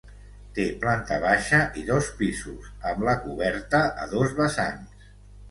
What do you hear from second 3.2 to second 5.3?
coberta a dos vessants.